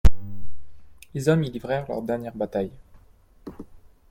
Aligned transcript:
Les 1.13 1.29
hommes 1.29 1.43
y 1.43 1.51
livrèrent 1.51 1.85
leur 1.87 2.01
dernière 2.01 2.33
bataille. 2.35 2.71